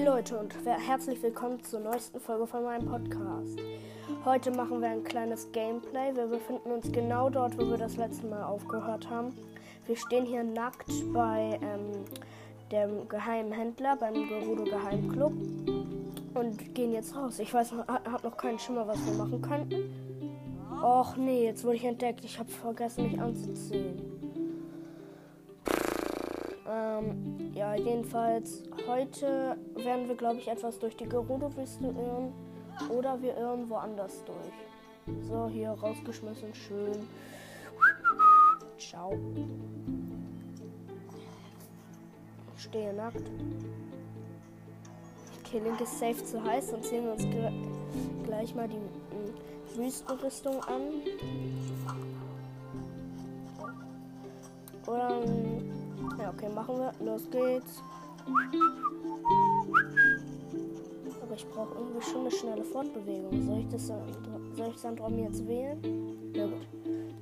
[0.00, 3.58] Hey Leute und herzlich willkommen zur neuesten Folge von meinem Podcast.
[4.24, 6.16] Heute machen wir ein kleines Gameplay.
[6.16, 9.36] Wir befinden uns genau dort, wo wir das letzte Mal aufgehört haben.
[9.86, 12.06] Wir stehen hier nackt bei ähm,
[12.72, 15.34] dem geheimen Händler, beim Gerudo Geheimclub
[16.32, 17.38] und gehen jetzt raus.
[17.38, 19.92] Ich weiß, habe noch keinen Schimmer, was wir machen könnten.
[20.82, 22.24] Och nee, jetzt wurde ich entdeckt.
[22.24, 24.00] Ich habe vergessen, mich anzuziehen.
[26.66, 32.32] Ähm, ja, jedenfalls, heute werden wir, glaube ich, etwas durch die Gerudo-Wüste irren.
[32.88, 35.26] Oder wir irren woanders durch.
[35.28, 37.08] So, hier rausgeschmissen, schön.
[38.78, 39.18] Ciao.
[42.56, 43.30] Stehe nackt.
[45.40, 47.26] Okay, Link ist safe zu heiß, und ziehen wir uns
[48.24, 50.82] gleich mal die äh, Wüstenrüstung an.
[54.86, 55.22] Oder
[56.18, 56.92] ja, okay, machen wir.
[57.04, 57.82] Los geht's.
[61.22, 63.46] Aber ich brauche irgendwie schon eine schnelle Fortbewegung.
[63.46, 66.32] Soll ich das soll ich Sandrom jetzt wählen?
[66.34, 66.66] Ja gut.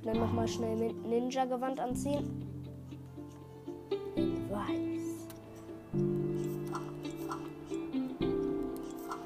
[0.03, 2.25] Dann nochmal schnell Ninja-Gewand anziehen.
[4.15, 5.27] In weiß.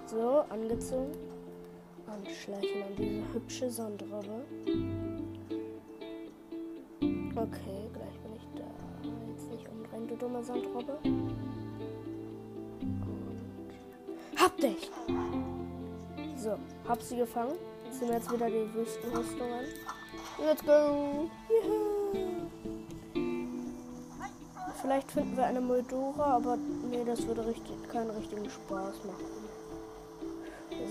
[0.07, 1.11] So, angezogen.
[2.07, 4.45] Anschleichen an diese hübsche Sandrobbe.
[7.35, 8.67] Okay, gleich bin ich da.
[9.27, 10.97] Jetzt nicht umdrehen, du dumme Sandrobbe.
[14.43, 14.91] Hab dich!
[16.35, 17.53] So, hab sie gefangen.
[17.85, 19.65] Jetzt sind wir jetzt wieder die Wüstenrüstung an.
[20.45, 21.29] Let's go!
[21.47, 22.49] Juhu.
[24.81, 26.57] Vielleicht finden wir eine Moldora, aber
[26.89, 29.47] nee, das würde richtig, keinen richtigen Spaß machen.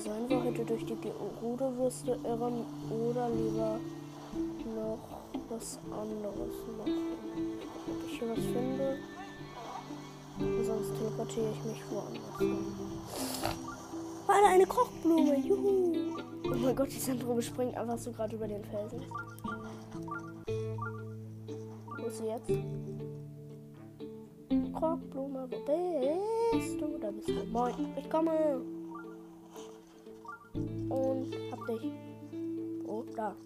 [0.03, 0.97] Sollen wir heute durch die
[1.43, 3.79] Ruderwürste irren oder lieber
[4.75, 4.99] noch
[5.51, 7.59] was anderes machen?
[7.87, 8.99] Ob ich hier was finde?
[10.65, 12.92] Sonst teleportiere ich mich woanders hin.
[14.43, 15.37] Warte, eine Kochblume!
[15.39, 16.17] Juhu!
[16.45, 19.01] Oh mein Gott, die Sandrobe springt einfach so gerade über den Felsen.
[21.97, 22.51] Wo ist sie jetzt?
[24.73, 26.99] Kochblume, wo bist du?
[26.99, 27.45] Da bist du.
[27.53, 28.61] Moin, ich komme!
[30.89, 31.93] Und hab dich.
[32.85, 33.37] Oh, da.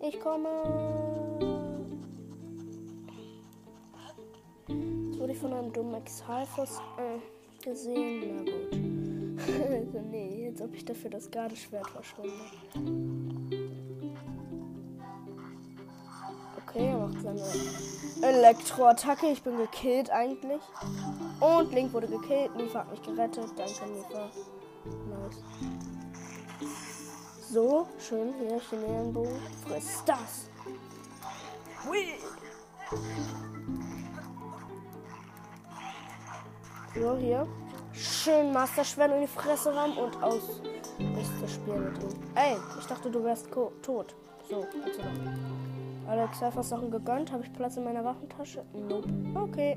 [0.00, 0.48] Ich komme.
[4.68, 8.44] Jetzt wurde ich von einem dummen Exhalfos äh, gesehen.
[8.44, 8.77] Na gut.
[9.62, 12.32] Also nee, jetzt ob ich dafür das Gardeschwert verschwinde.
[16.66, 17.42] Okay, er macht seine
[18.22, 19.26] Elektroattacke.
[19.28, 20.60] Ich bin gekillt eigentlich.
[21.40, 22.54] Und Link wurde gekillt.
[22.56, 23.50] Nifa hat mich gerettet.
[23.56, 24.30] Danke, Nifa.
[25.08, 25.42] Nice.
[27.50, 29.40] So, schön hier den Ellenbogen.
[29.66, 30.50] Friss das.
[31.86, 32.18] Hui.
[36.94, 37.46] So, hier.
[37.98, 40.60] Schön Master-Schwert in die Fresse ran und aus
[41.40, 42.08] das Spiel mit ihm.
[42.34, 44.14] Ey, ich dachte, du wärst tot.
[44.48, 46.10] So, bitte doch.
[46.10, 47.32] Alex einfach Sachen gegönnt.
[47.32, 48.64] Habe ich Platz in meiner Waffentasche?
[48.72, 49.08] Nope.
[49.34, 49.76] Okay.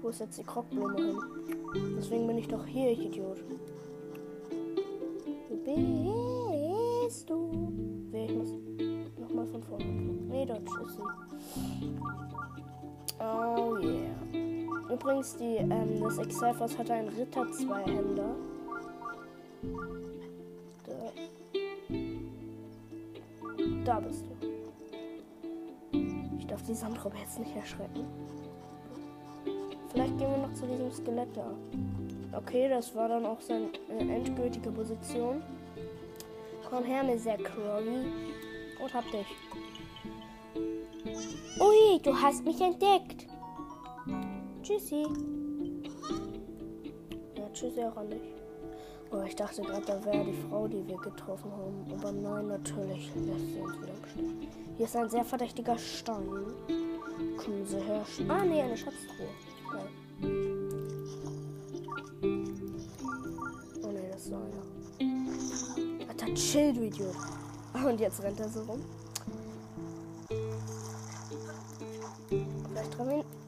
[0.00, 1.18] Wo ist jetzt die Krockblume hin?
[1.96, 3.38] Deswegen bin ich doch hier, ich Idiot.
[5.48, 5.56] Wo
[7.04, 7.72] bist du?
[8.12, 8.48] Ich muss
[9.18, 9.84] nochmal von vorne.
[9.84, 11.02] Nee, dort ist sie.
[13.20, 14.51] Oh yeah.
[14.90, 18.34] Übrigens, die, ähm, das Excelforce hatte einen Ritter zwei Hände.
[20.84, 21.12] Da.
[23.84, 24.32] da bist du.
[26.38, 28.06] Ich darf die Sandrobe jetzt nicht erschrecken.
[29.90, 31.50] Vielleicht gehen wir noch zu diesem Skelett da.
[32.36, 35.42] Okay, das war dann auch seine äh, endgültige Position.
[36.68, 38.06] Komm her, sehr Crowley.
[38.82, 39.26] Und hab dich.
[41.60, 43.26] Ui, du hast mich entdeckt.
[44.62, 45.02] Tschüssi.
[47.36, 48.22] Ja, tschüssi auch an dich.
[49.10, 51.84] Oh, ich dachte gerade, da wäre die Frau, die wir getroffen haben.
[51.92, 56.28] Aber nein, natürlich lässt sie uns wieder im Hier ist ein sehr verdächtiger Stein.
[57.36, 58.04] Kommen Sie her.
[58.28, 59.28] Ah, nee, eine Schatztruhe.
[66.34, 67.14] Chill, du Idiot.
[67.86, 68.84] Und jetzt rennt er so rum.
[72.28, 73.22] Vielleicht dran hin.
[73.22, 73.41] Kann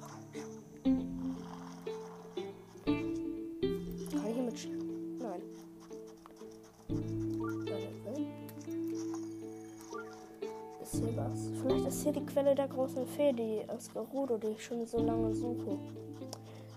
[12.55, 15.79] der großen Fee, die aus Gerudo, die ich schon so lange suche.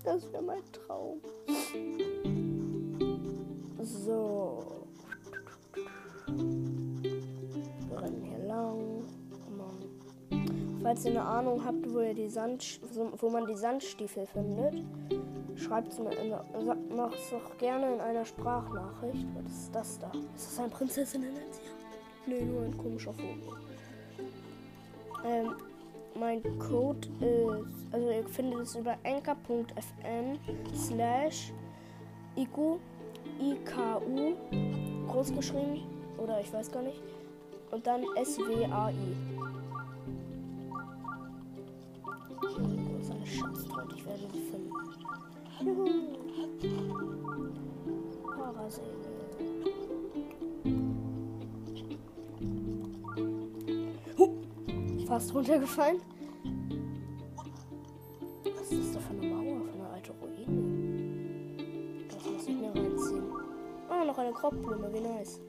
[0.04, 1.20] Das wäre mein Traum.
[3.80, 4.64] So.
[7.88, 9.04] Wir rennen hier lang.
[10.82, 12.80] Falls ihr eine Ahnung habt, wo, ihr die Sand,
[13.18, 14.84] wo man die Sandstiefel findet,
[15.58, 15.98] Schreibt es
[17.30, 19.26] doch gerne in einer Sprachnachricht.
[19.34, 20.10] Was ist das da?
[20.34, 21.72] Ist das ein Prinzessinnen-Erzieher?
[22.26, 23.56] Nee, nur ein komischer Vogel.
[25.24, 25.56] Ähm,
[26.18, 30.38] mein Code ist, also ihr findet es über enker.fm
[30.74, 31.52] slash
[32.36, 32.78] iku,
[33.40, 34.34] IKU,
[35.08, 35.82] großgeschrieben,
[36.18, 37.00] oder ich weiß gar nicht,
[37.70, 38.94] und dann SWAI.
[42.40, 43.92] Wo ist eine Schatztraut?
[43.94, 44.72] Ich werde sie finden.
[45.60, 45.88] Juhu.
[48.36, 49.27] Parasegel.
[55.08, 56.00] Fast runtergefallen.
[58.44, 61.56] Was ist das da für eine Mauer, für eine alte Ruine?
[62.08, 63.24] Das muss ich mir reinziehen.
[63.88, 65.40] Ah, noch eine Kroppblume, wie nice.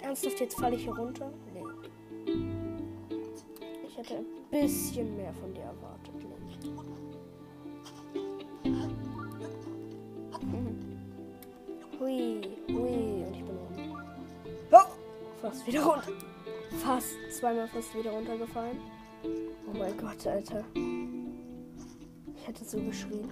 [0.00, 1.30] Ernsthaft, jetzt falle ich hier runter?
[1.52, 1.64] Nee.
[3.86, 6.14] Ich hätte ein bisschen mehr von dir erwartet.
[6.14, 6.38] Nee.
[12.00, 13.92] Hui, hui, und ich bin unten.
[14.72, 14.88] Oh,
[15.42, 16.12] fast wieder runter
[16.78, 18.78] fast zweimal fast wieder runtergefallen.
[19.24, 20.64] Oh mein Gott, Alter.
[22.34, 23.30] Ich hätte so geschrien.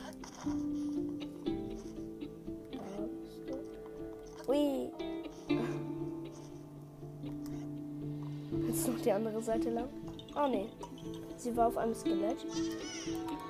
[4.49, 4.91] Ui.
[8.67, 9.89] Jetzt noch die andere Seite lang.
[10.37, 10.67] Oh ne.
[11.37, 12.45] Sie war auf einem Skelett.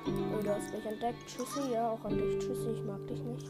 [0.05, 1.17] Oh, du hast mich entdeckt.
[1.27, 1.73] Tschüssi.
[1.73, 2.39] Ja, auch an dich.
[2.39, 3.47] Tschüssi, ich mag dich nicht.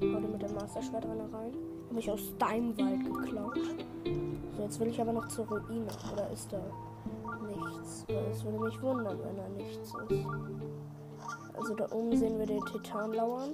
[0.00, 1.52] Dir mit dem Masterschwert rein.
[1.90, 3.58] Hab ich aus deinem Wald geklaut.
[4.68, 5.88] Jetzt will ich aber noch zur Ruine.
[6.12, 6.60] Oder ist da
[7.40, 8.04] nichts?
[8.06, 9.94] Es würde mich wundern, wenn da nichts ist.
[11.54, 13.52] Also da oben sehen wir den Titan lauern.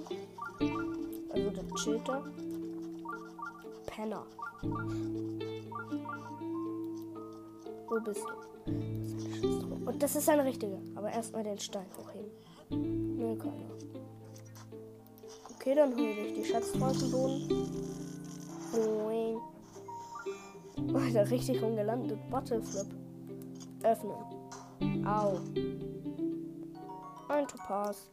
[1.31, 1.63] Also der
[2.03, 2.21] da.
[3.85, 4.25] Penner.
[7.87, 8.25] Wo bist
[8.65, 8.71] du?
[9.85, 10.81] Und das ist eine richtige.
[10.95, 12.29] Aber erstmal den Stein hochheben.
[13.17, 13.53] Nee, keiner.
[15.55, 17.47] Okay, dann hole ich die Schatzfrau aus Boden.
[18.73, 19.54] Boing.
[20.95, 22.17] Alter, richtig rumgelandet.
[22.29, 22.87] Butterflip.
[23.83, 25.05] Öffnen.
[25.05, 25.39] Au.
[27.27, 28.09] Ein Topaz.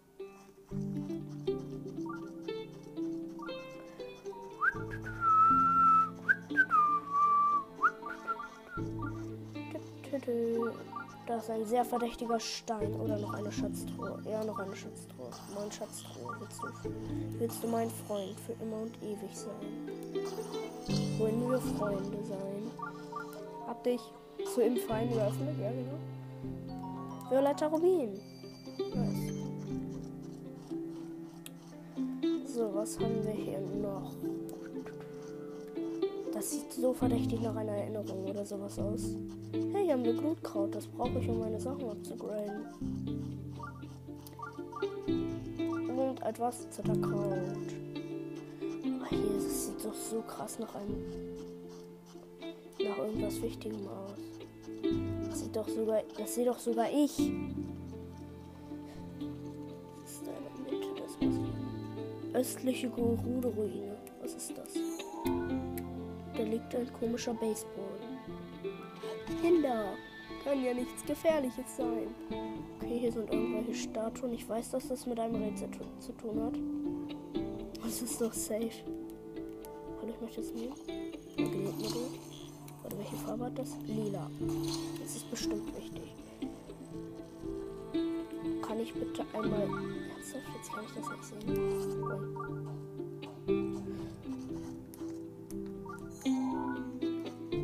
[11.26, 14.20] Da ist ein sehr verdächtiger Stein oder noch eine Schatztruhe.
[14.24, 15.30] Ja, noch eine Schatztruhe.
[15.54, 16.36] Mein Schatztruhe.
[16.38, 20.71] Willst du, willst du mein Freund für immer und ewig sein?
[21.18, 22.70] Wollen wir Freunde sein?
[23.66, 24.00] Hab dich
[24.52, 25.98] zu im Feind geöffnet, ja genau.
[27.30, 28.14] Violetter Rubin.
[28.94, 29.32] Nice.
[32.46, 34.12] So, was haben wir hier noch?
[36.32, 39.16] Das sieht so verdächtig nach einer Erinnerung oder sowas aus.
[39.72, 40.74] Hey, hier haben wir Glutkraut.
[40.74, 42.66] Das brauche ich, um meine Sachen abzugraden.
[45.88, 47.81] Und etwas Zitterkraut.
[49.84, 51.04] Doch so krass nach einem...
[52.82, 54.18] nach irgendwas Wichtigem aus.
[55.28, 56.02] Das sieht doch sogar...
[56.16, 57.16] Das sehe doch sogar ich.
[60.00, 62.34] Das ist eine Mitte, das muss ich...
[62.34, 63.98] Östliche Gerude-Ruine.
[64.20, 64.74] Was ist das?
[66.34, 67.98] Da liegt ein komischer Baseball.
[69.40, 69.94] Kinder,
[70.44, 72.08] kann ja nichts Gefährliches sein.
[72.76, 74.32] Okay, hier sind irgendwelche Statuen.
[74.32, 75.68] Ich weiß, dass das mit einem Rätsel
[75.98, 76.58] zu tun hat.
[77.84, 78.70] Das ist doch safe.
[80.38, 80.72] Es nehmen.
[82.84, 83.76] Oder welche Farbe hat das?
[83.86, 84.30] Lila.
[85.00, 86.14] Das ist bestimmt wichtig.
[88.62, 89.60] Kann ich bitte einmal.
[89.60, 90.44] Ernsthaft?
[90.56, 91.46] Jetzt kann ich das nicht sehen.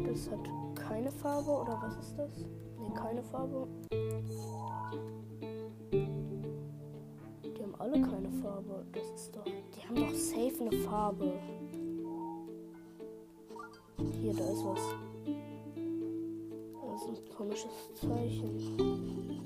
[0.07, 2.37] Das hat keine Farbe oder was ist das?
[2.39, 3.67] Ne, keine Farbe.
[7.43, 8.85] Die haben alle keine Farbe.
[8.93, 9.45] Das ist doch.
[9.45, 11.33] Die haben doch safe eine Farbe.
[14.29, 14.81] Hier, da ist was.
[16.83, 19.41] Das ist ein komisches Zeichen.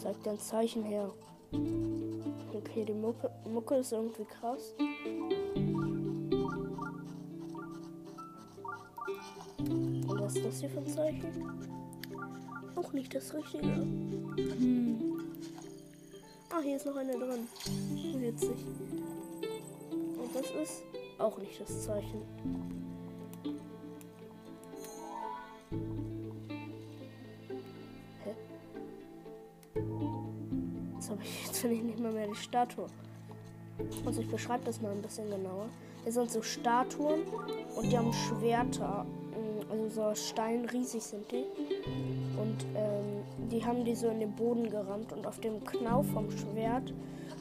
[0.00, 1.10] Zeigt ein Zeichen her.
[2.54, 4.74] Okay, die Mucke, Mucke ist irgendwie krass.
[9.58, 11.66] Und was ist das hier für ein Zeichen?
[12.76, 13.66] Auch nicht das Richtige.
[13.66, 15.20] Hm.
[16.50, 17.48] Ah, hier ist noch eine drin.
[18.20, 18.50] Witzig.
[20.16, 20.84] Und das ist
[21.18, 22.22] auch nicht das Zeichen.
[31.14, 32.86] Habe ich jetzt finde ich nicht mal mehr die Statue.
[34.04, 35.66] Also ich beschreibe das mal ein bisschen genauer.
[36.02, 37.22] Hier sind so Statuen
[37.76, 39.04] und die haben Schwerter.
[39.30, 41.44] Mm, also so Stein, riesig sind die.
[42.38, 46.30] Und ähm, die haben die so in den Boden gerammt und auf dem Knauf vom
[46.30, 46.92] Schwert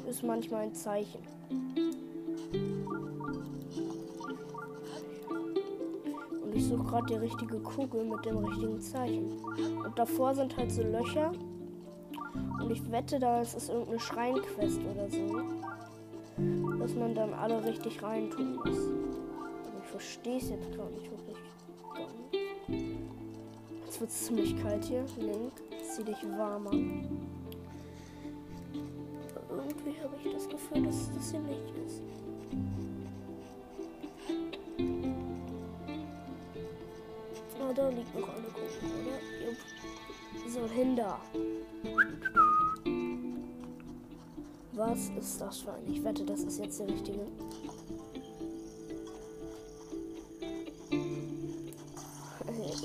[0.09, 1.19] ist manchmal ein Zeichen.
[6.41, 9.31] Und ich suche gerade die richtige Kugel mit dem richtigen Zeichen.
[9.83, 11.31] Und davor sind halt so Löcher.
[12.63, 15.41] Und ich wette, da ist es irgendeine Schreinquest oder so.
[16.79, 18.88] Dass man dann alle richtig reintun muss.
[19.67, 21.38] Aber ich verstehe es jetzt gar nicht wirklich.
[23.86, 25.03] Jetzt wird es ziemlich kalt hier.
[25.17, 25.51] Link,
[25.82, 27.27] zieh dich warm an.
[29.50, 32.01] Irgendwie habe ich das Gefühl, dass das hier nicht ist.
[37.60, 39.20] Oh, da liegt noch eine Kugel, oder?
[39.46, 39.58] Jupp.
[40.48, 41.20] So, hin da.
[44.75, 45.83] Was ist das für ein?
[45.91, 47.27] Ich wette, das ist jetzt der richtige.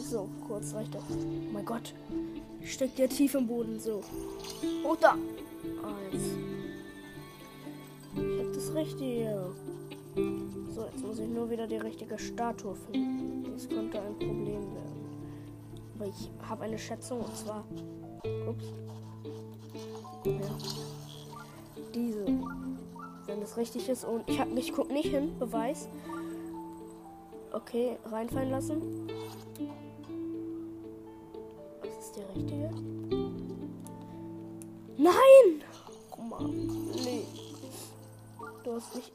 [0.03, 1.03] So, kurz reicht das.
[1.11, 1.95] Oh mein Gott.
[2.65, 3.79] Steckt ja tief im Boden.
[3.79, 4.03] So.
[4.85, 5.13] Oh, da.
[5.13, 6.23] Eins.
[8.15, 9.51] Ich hab das Richtige.
[10.75, 13.53] So, jetzt muss ich nur wieder die richtige Statue finden.
[13.53, 15.05] Das könnte ein Problem werden.
[15.97, 17.65] Aber ich habe eine Schätzung und zwar.
[18.49, 18.65] Ups.
[20.25, 21.08] Ja.
[21.95, 22.25] Diese.
[23.27, 25.89] Wenn das richtig ist und ich habe mich guck nicht hin, Beweis.
[27.53, 29.07] Okay, reinfallen lassen.
[31.83, 32.71] Was ist der richtige?
[34.97, 35.63] Nein!
[36.17, 37.25] Oh Mann, nee.
[38.65, 39.13] Du hast nicht.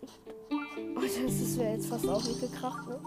[0.52, 3.00] Oh, das wäre jetzt fast auch nicht gekracht, ne?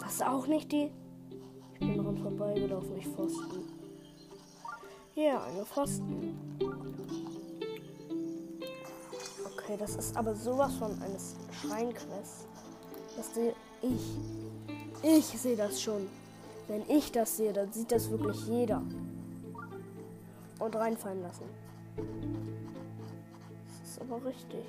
[0.00, 0.90] Das ist auch nicht die.
[1.74, 3.69] Ich bin dran vorbeigelaufen, ich Pfosten.
[5.14, 6.38] Ja, eine Pfosten.
[9.44, 12.46] Okay, das ist aber sowas von eines Schreinquests.
[13.16, 14.16] Das sehe ich.
[15.02, 16.06] Ich sehe das schon.
[16.68, 18.82] Wenn ich das sehe, dann sieht das wirklich jeder.
[20.58, 21.44] Und reinfallen lassen.
[23.66, 24.64] Das ist aber richtig.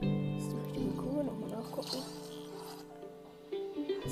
[0.00, 1.24] Das ist die richtige Kugel.
[1.24, 1.98] Nochmal nachgucken.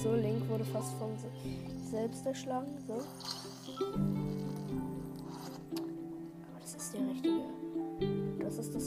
[0.02, 2.76] So, Link wurde fast von sich selbst erschlagen.
[2.86, 3.00] So.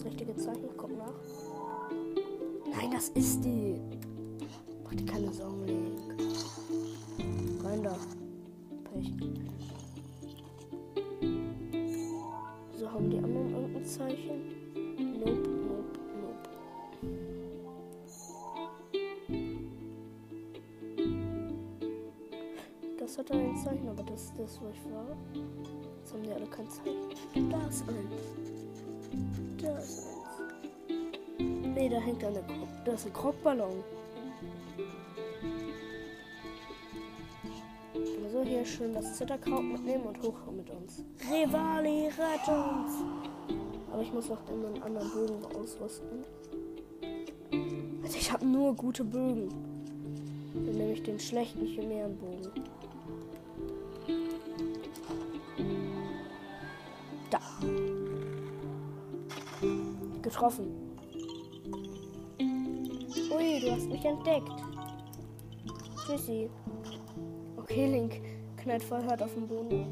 [0.03, 0.70] Richtige Zeichen.
[0.77, 1.13] Guck nach.
[2.72, 3.79] Nein, das ist die.
[4.84, 6.00] Mach dir keine Sorgen, Link.
[7.63, 7.96] Rein da.
[8.86, 9.13] Pech.
[12.79, 14.41] So, haben die anderen irgendein Zeichen?
[15.20, 16.50] Nope, nope, nope.
[22.98, 25.15] Das hat ein Zeichen, aber das ist das, wo ich war.
[26.00, 27.50] Jetzt haben die alle kein Zeichen.
[27.51, 28.61] Da ist eins.
[29.62, 30.08] Da ist eins.
[31.75, 32.44] Nee, da hängt eine.
[32.86, 33.84] Da ist ein Krogballon.
[38.24, 41.03] Also hier schön das Zitterkraut mitnehmen und hoch mit uns.
[41.30, 43.03] Rivali, rett uns!
[43.91, 46.24] Aber ich muss noch den anderen Bogen ausrüsten.
[48.01, 49.50] Also ich habe nur gute Bögen.
[50.53, 52.51] Dann nehme ich den schlechten Chimärenbogen.
[60.41, 60.71] Getroffen.
[62.39, 64.50] Ui, du hast mich entdeckt.
[66.03, 66.50] Tschüssi.
[67.57, 68.19] Okay, Link
[68.57, 69.86] knallt voll hart auf den Boden.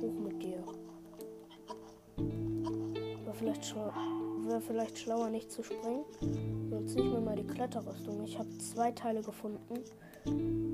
[0.00, 0.64] Hoch mit dir.
[3.24, 6.04] War vielleicht, war vielleicht schlauer, nicht zu springen.
[6.70, 8.24] Sonst ich mir mal die Kletterrüstung.
[8.24, 9.84] Ich habe zwei Teile gefunden.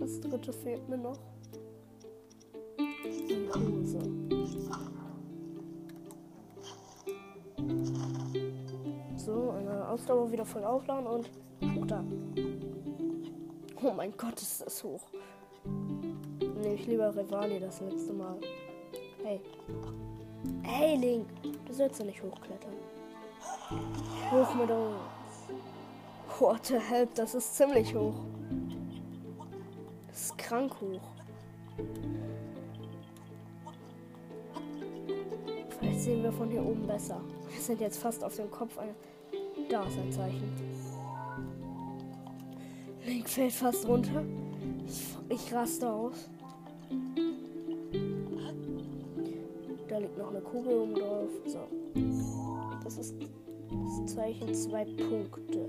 [0.00, 1.18] Das dritte fehlt mir noch.
[9.98, 11.30] Ausdauer wieder voll aufladen und
[11.74, 12.04] hoch da.
[13.82, 15.02] Oh mein Gott, ist das hoch.
[16.40, 18.38] Nehme ich lieber Rivali das letzte Mal.
[19.24, 19.40] Hey.
[20.62, 21.26] Hey, Link.
[21.42, 22.74] Du sollst ja nicht hochklettern.
[24.30, 24.94] Hoch mit uns.
[26.38, 27.08] What the hell?
[27.14, 28.14] Das ist ziemlich hoch.
[30.06, 31.00] Das ist krank hoch.
[35.78, 37.20] Vielleicht sehen wir von hier oben besser.
[37.50, 38.78] Wir sind jetzt fast auf dem Kopf.
[38.78, 38.94] Ein
[39.68, 40.52] da ist ein Zeichen.
[43.06, 44.24] Link fällt fast runter.
[45.28, 46.30] Ich, raste aus.
[49.88, 51.30] Da liegt noch eine Kugel oben drauf.
[51.46, 51.60] So.
[52.84, 53.14] Das ist
[53.70, 55.68] das Zeichen zwei Punkte.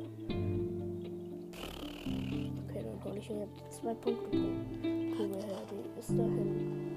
[2.67, 4.37] Okay, dann hole ich hier zwei Punkte
[5.17, 5.61] Kugel her.
[5.71, 6.88] Die ist dahin.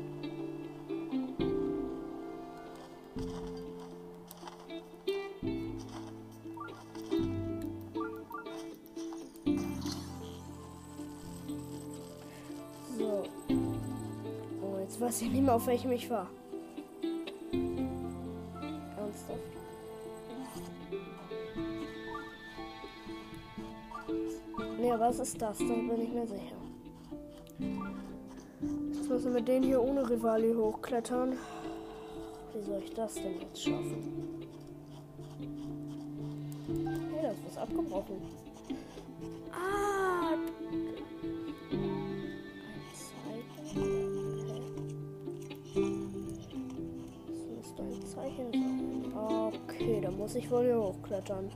[15.52, 16.28] Auf welchem ich war.
[18.97, 19.40] Ernsthaft?
[24.80, 25.59] Nee, was ist das?
[25.59, 26.56] Da bin ich mir sicher.
[28.94, 31.37] Jetzt müssen wir denen hier ohne Rivali hochklettern.
[32.54, 34.42] Wie soll ich das denn jetzt schaffen?
[37.12, 38.16] Hey, da ist abgebrochen.
[39.52, 39.91] Ah!
[50.16, 51.50] Muss ich wohl hier hochklettern.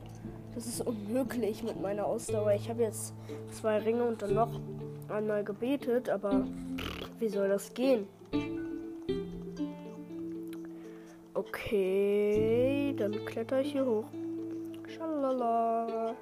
[0.55, 2.53] Das ist unmöglich mit meiner Ausdauer.
[2.53, 3.13] Ich habe jetzt
[3.51, 4.59] zwei Ringe und dann noch
[5.09, 6.45] einmal gebetet, aber
[7.19, 8.07] wie soll das gehen?
[11.33, 14.05] Okay, dann kletter ich hier hoch.
[14.87, 16.15] Schalala.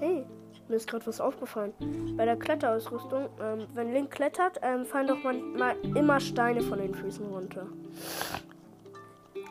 [0.00, 0.24] Hey,
[0.68, 1.72] mir ist gerade was aufgefallen.
[2.16, 6.94] Bei der Kletterausrüstung, ähm, wenn Link klettert, ähm, fallen doch manchmal immer Steine von den
[6.94, 7.68] Füßen runter.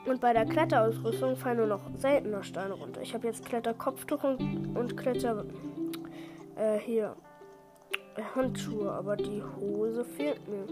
[0.05, 3.01] Und bei der Kletterausrüstung fallen nur noch seltener Steine runter.
[3.01, 5.45] Ich habe jetzt Kletterkopftuch und, und Kletter.
[6.55, 7.15] Äh, hier.
[8.35, 10.65] Handschuhe, aber die Hose fehlt mir.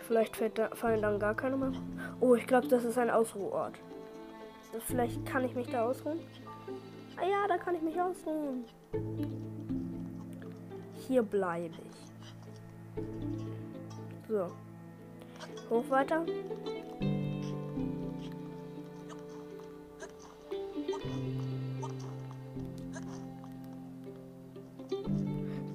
[0.00, 1.72] Vielleicht da, fallen dann gar keine mehr.
[2.20, 3.74] Oh, ich glaube, das ist ein Ausruhort.
[4.86, 6.20] Vielleicht kann ich mich da ausruhen.
[7.16, 8.64] Ah ja, da kann ich mich ausruhen.
[11.06, 13.04] Hier bleibe ich.
[14.28, 14.48] So.
[15.70, 16.24] Hoch weiter.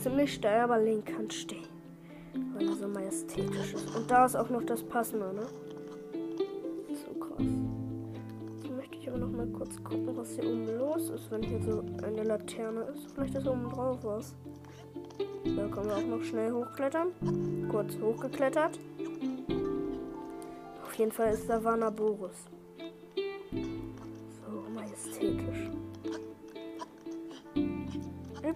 [0.10, 1.68] Ziemlich steil, aber Link kann stehen.
[2.56, 3.96] Weil so majestätisch ist.
[3.96, 5.46] Und da ist auch noch das Passende, ne?
[6.96, 7.46] So krass.
[8.56, 11.62] Jetzt möchte ich aber noch mal kurz gucken, was hier oben los ist, wenn hier
[11.62, 13.12] so eine Laterne ist.
[13.14, 14.34] Vielleicht ist oben drauf was.
[15.44, 17.68] Da können wir auch noch schnell hochklettern.
[17.70, 18.80] Kurz hochgeklettert.
[20.86, 21.60] Auf jeden Fall ist da
[21.92, 22.48] Boris.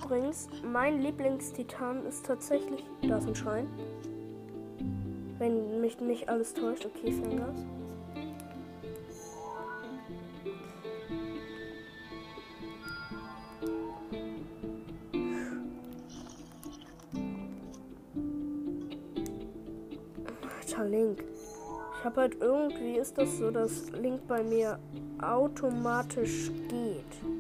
[0.04, 2.84] Übrigens, mein Lieblingstitan ist tatsächlich.
[3.08, 3.68] Da ist ein Schrein.
[5.38, 6.86] Wenn mich nicht alles täuscht.
[6.86, 7.56] Okay, Fingers.
[20.60, 21.24] Alter, Link.
[21.98, 24.78] Ich habe halt irgendwie ist das so, dass Link bei mir
[25.22, 27.33] automatisch geht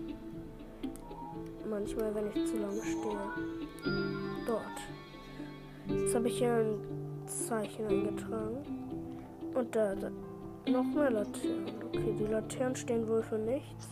[1.84, 3.17] manchmal, wenn ich zu lange stehe.
[4.48, 4.63] Dort.
[5.88, 8.58] Jetzt habe ich hier ein Zeichen eingetragen.
[9.54, 10.10] Und da, da
[10.72, 11.84] noch mehr Laternen.
[11.88, 13.88] Okay, die Laternen stehen wohl für nichts.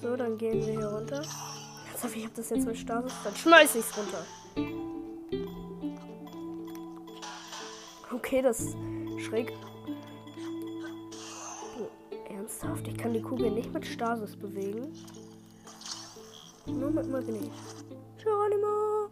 [0.00, 1.22] So, dann gehen wir hier runter.
[1.90, 3.12] Jetzt hoffe ich, habe das jetzt mit Status.
[3.24, 4.24] Dann schmeiß ich's runter.
[8.12, 8.76] Okay, das
[9.18, 9.52] schräg
[12.58, 12.88] Ernsthaft?
[12.88, 14.92] Ich kann die Kugel nicht mit Stasis bewegen.
[16.66, 17.50] Nur mit Magnet.
[18.22, 19.08] Geronimo!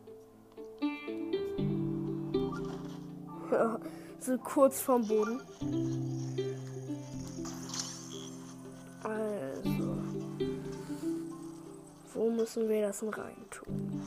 [3.51, 3.79] Ja,
[4.21, 5.41] so kurz vom Boden.
[9.03, 9.97] Also.
[12.15, 14.03] Wo müssen wir das denn reintun?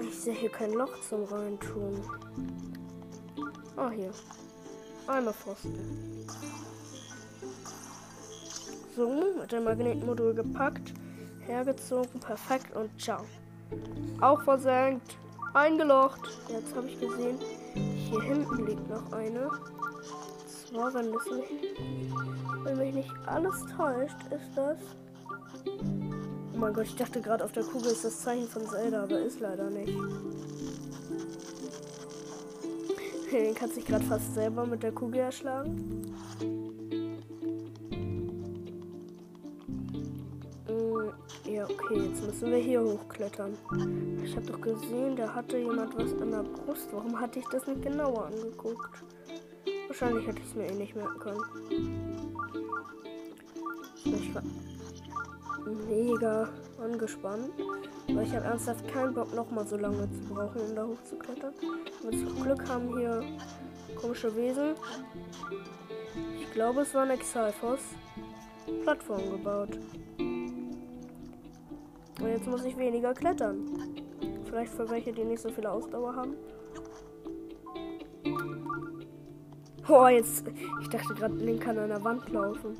[0.00, 2.00] Ich sehe hier kein Loch zum reintun.
[3.76, 4.10] Ah, hier.
[5.06, 6.26] Einmal Pfosten.
[8.96, 10.94] So, mit dem Magnetmodul gepackt,
[11.40, 13.26] hergezogen, perfekt und ciao.
[14.22, 15.18] Auch versenkt,
[15.52, 16.22] eingelocht.
[16.48, 17.38] Jetzt habe ich gesehen,
[17.74, 19.50] hier hinten liegt noch eine.
[20.48, 21.76] Zwar, wenn das nicht,
[22.64, 24.78] wenn mich nicht alles täuscht, ist das.
[26.54, 29.18] Oh mein Gott, ich dachte gerade auf der Kugel ist das Zeichen von Zelda, aber
[29.18, 29.92] ist leider nicht.
[33.30, 36.14] Den kann sich gerade fast selber mit der Kugel erschlagen.
[41.48, 43.56] Okay, jetzt müssen wir hier hochklettern.
[44.24, 46.88] Ich habe doch gesehen, da hatte jemand was an der Brust.
[46.90, 49.04] Warum hatte ich das nicht genauer angeguckt?
[49.86, 52.10] Wahrscheinlich hätte ich es mir eh nicht merken können.
[54.04, 54.42] Ich war
[55.88, 56.48] mega
[56.82, 57.50] angespannt.
[58.08, 61.54] Weil ich habe ernsthaft keinen Bock, nochmal so lange zu brauchen, um da hochzuklettern.
[62.02, 63.22] Aber zum Glück haben hier
[64.00, 64.74] komische Wesen.
[66.40, 67.80] Ich glaube, es war ein Exalfos.
[68.82, 69.78] Plattform gebaut.
[72.20, 73.68] Und jetzt muss ich weniger klettern.
[74.44, 76.34] Vielleicht für welche, die nicht so viel Ausdauer haben.
[79.88, 80.46] Oh, jetzt.
[80.80, 82.76] Ich dachte gerade, Link kann an der Wand laufen.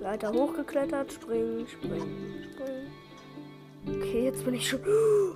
[0.00, 2.90] Leiter hochgeklettert, springen, springen, springen.
[3.86, 4.80] Okay, jetzt bin ich schon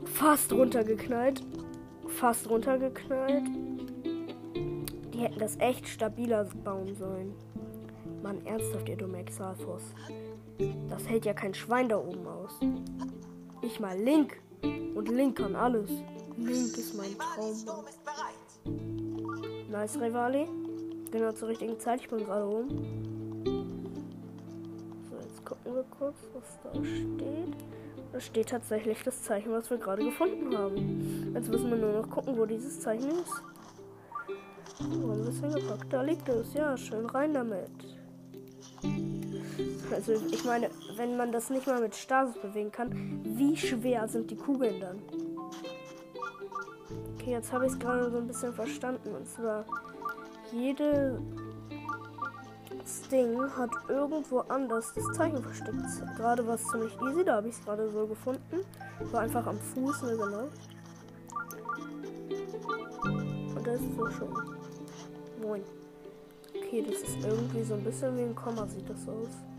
[0.04, 1.42] fast runtergeknallt.
[2.08, 3.48] Fast runtergeknallt.
[5.12, 7.34] Die hätten das echt stabiler bauen sollen.
[8.22, 9.82] Mann, ernsthaft, ihr dumme Exalfos.
[10.88, 12.52] Das hält ja kein Schwein da oben aus.
[13.62, 14.40] Ich mal Link.
[14.94, 15.90] Und Link kann alles.
[16.36, 17.56] Link ist mein Traum.
[19.70, 20.46] Nice, Rivali.
[21.10, 22.00] Genau zur richtigen Zeit.
[22.00, 22.68] Ich bin gerade oben.
[25.10, 27.56] So, jetzt gucken wir kurz, was da steht.
[28.12, 31.32] Da steht tatsächlich das Zeichen, was wir gerade gefunden haben.
[31.34, 33.42] Jetzt müssen wir nur noch gucken, wo dieses Zeichen ist.
[34.78, 35.92] Wo haben wir es hingepackt?
[35.92, 36.52] Da liegt es.
[36.52, 37.70] Ja, schön rein damit.
[39.92, 44.30] Also ich meine, wenn man das nicht mal mit Stasis bewegen kann, wie schwer sind
[44.30, 44.98] die Kugeln dann?
[47.14, 49.14] Okay, jetzt habe ich es gerade so ein bisschen verstanden.
[49.14, 49.64] Und zwar,
[50.52, 51.20] jedes
[53.10, 55.76] Ding hat irgendwo anders das Zeichen versteckt.
[56.16, 58.60] Gerade war es ziemlich easy, da habe ich es gerade so gefunden.
[59.10, 60.48] War einfach am Fuß, ne, genau.
[63.54, 64.32] Und das ist so schon.
[65.40, 65.62] Moin.
[66.56, 69.51] Okay, das ist irgendwie so ein bisschen wie ein Komma, sieht das aus.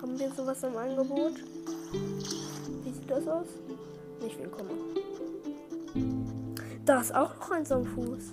[0.00, 1.34] Haben wir sowas im Angebot?
[2.84, 3.46] Wie sieht das aus?
[4.22, 4.70] Nicht Komma.
[6.84, 8.32] Da ist auch noch eins am Fuß.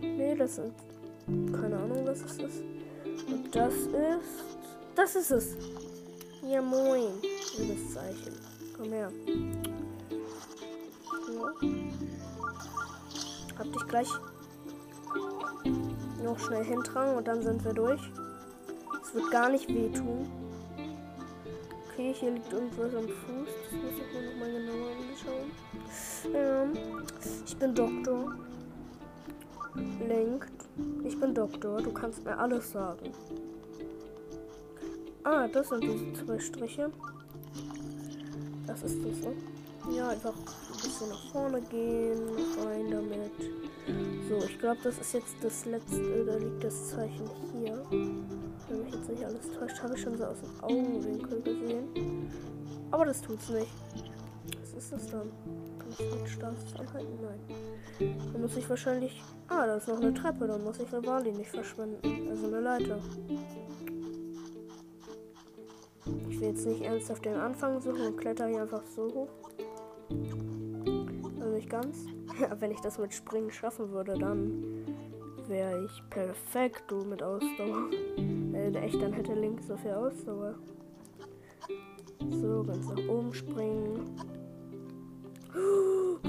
[0.00, 0.72] Nee, das sind.
[1.52, 2.40] Keine Ahnung, was ist.
[3.28, 4.44] Und das ist.
[4.94, 5.56] Das ist es.
[6.48, 7.12] Ja, moin.
[7.58, 8.34] Liebes Zeichen.
[8.76, 9.12] Komm her.
[13.60, 14.08] Hab dich gleich
[16.24, 18.00] noch schnell hintragen und dann sind wir durch.
[19.02, 20.26] Es wird gar nicht wehtun.
[21.92, 23.48] Okay, hier liegt irgendwas am Fuß.
[23.64, 25.50] Das muss ich mir nochmal genauer anschauen.
[26.34, 27.04] Ähm,
[27.44, 28.34] ich bin Doktor.
[30.08, 30.64] Lenkt.
[31.04, 31.82] Ich bin Doktor.
[31.82, 33.12] Du kannst mir alles sagen.
[35.22, 36.90] Ah, das sind diese zwei Striche.
[38.66, 39.34] Das ist das, ne?
[39.94, 40.44] Ja, einfach ein
[41.00, 42.20] bisschen nach vorne gehen.
[42.64, 43.32] Rein damit.
[44.28, 46.24] So, ich glaube, das ist jetzt das letzte.
[46.24, 47.82] Da liegt das Zeichen hier.
[48.68, 52.30] Wenn mich jetzt nicht alles täuscht, habe ich schon so aus dem Augenwinkel gesehen.
[52.90, 53.72] Aber das tut's nicht.
[54.60, 55.30] Was ist das dann?
[55.78, 57.18] Kann ich mit Status anhalten?
[57.22, 58.16] Nein.
[58.32, 59.22] Dann muss ich wahrscheinlich.
[59.48, 60.46] Ah, da ist noch eine Treppe.
[60.46, 62.28] Dann muss ich Rivali nicht verschwinden.
[62.30, 62.98] Also eine Leiter.
[66.28, 69.28] Ich will jetzt nicht ernsthaft den Anfang suchen und kletter hier einfach so hoch.
[71.60, 72.06] Nicht ganz.
[72.58, 74.64] Wenn ich das mit Springen schaffen würde, dann
[75.46, 77.90] wäre ich perfekt du mit Ausdauer.
[78.52, 80.56] Äh, echt, dann hätte Link so viel Ausdauer.
[82.30, 84.10] So, ganz nach oben springen.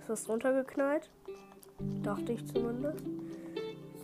[0.00, 1.08] Ist was runtergeknallt?
[2.02, 3.04] Dachte ich zumindest.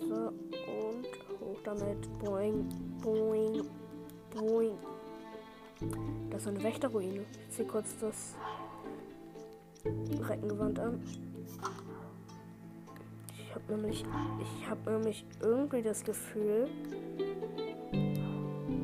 [0.01, 1.07] So, und
[1.41, 2.09] hoch damit.
[2.21, 2.69] Boing,
[3.03, 3.65] boing,
[4.35, 4.79] boing.
[6.31, 7.25] Das ist eine Wächterruine.
[7.49, 8.37] Ich ziehe kurz das
[9.85, 11.03] Reckengewand an.
[13.39, 14.05] Ich habe nämlich,
[14.43, 16.69] ich habe nämlich irgendwie das Gefühl,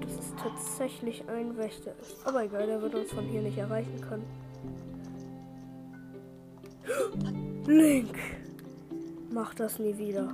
[0.00, 2.26] dass es tatsächlich ein Wächter ist.
[2.26, 4.24] Aber egal, der wird uns von hier nicht erreichen können.
[7.66, 8.16] Link!
[9.30, 10.32] Mach das nie wieder.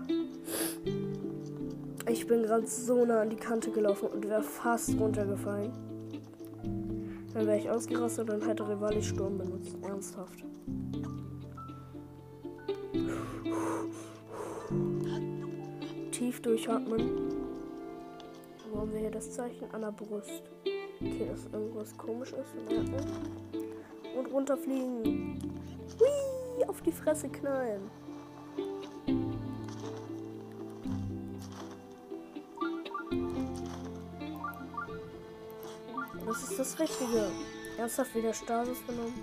[2.09, 5.73] Ich bin gerade so nah an die Kante gelaufen und wäre fast runtergefallen.
[7.33, 9.77] Dann wäre ich ausgerastet und hätte Rivali Sturm benutzt.
[9.83, 10.45] Ernsthaft.
[16.11, 17.31] Tief durchatmen.
[18.71, 19.71] Wo haben wir hier das Zeichen?
[19.73, 20.43] An der Brust.
[21.01, 22.55] Okay, dass irgendwas komisch ist.
[22.69, 22.95] Merken.
[24.19, 25.39] Und runterfliegen.
[25.99, 27.91] Hui, auf die Fresse knallen.
[36.31, 37.27] Das ist das Richtige.
[37.77, 39.15] Ernsthaft wieder Stasis genommen.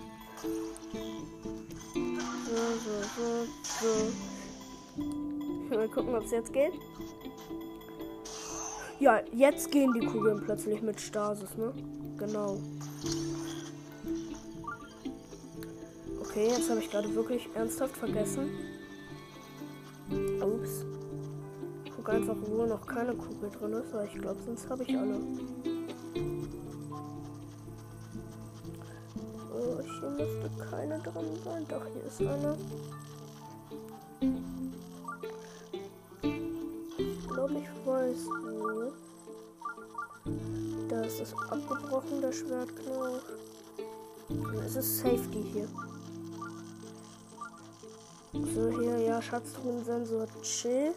[1.96, 3.46] So, so,
[3.80, 3.96] so,
[5.00, 5.74] so.
[5.74, 6.74] Mal gucken, ob es jetzt geht.
[9.00, 11.72] Ja, jetzt gehen die Kugeln plötzlich mit Stasis, ne?
[12.18, 12.58] Genau.
[16.20, 18.50] Okay, jetzt habe ich gerade wirklich ernsthaft vergessen.
[20.42, 20.84] Ups.
[21.86, 24.98] Ich gucke einfach, wo noch keine Kugel drin ist, weil ich glaube, sonst habe ich
[24.98, 25.22] alle.
[30.18, 31.66] Müsste keine drin sein.
[31.70, 32.58] Doch, hier ist eine.
[37.00, 38.92] Ich glaube, ich weiß wo.
[40.90, 43.22] Da ist es abgebrochen, der Schwertknauf.
[44.30, 45.68] Dann ist Safety hier.
[48.34, 50.94] So, hier, ja, Schatztruhensensor, chill.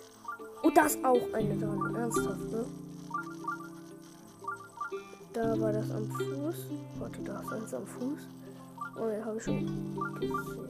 [0.63, 1.95] Und da ist auch eine dran.
[1.95, 2.65] Ernsthaft, ne?
[5.33, 6.67] Da war das am Fuß.
[6.99, 8.40] Warte, da ist eins am Fuß.
[9.01, 10.61] Oh, ja, habe ich schon gesehen.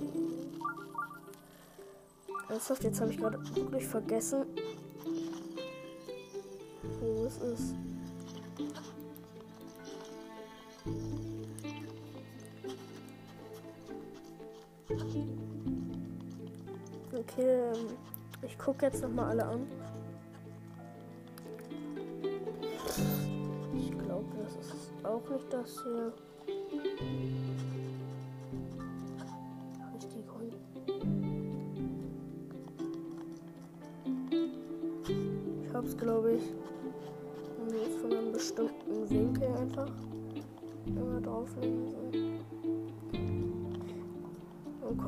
[2.48, 4.44] Ernsthaft, jetzt habe ich gerade wirklich vergessen,
[7.00, 7.74] wo es ist.
[17.12, 17.96] Okay, ähm,
[18.42, 19.66] ich gucke jetzt noch mal alle an.
[23.76, 26.29] Ich glaube, das ist auch nicht das hier.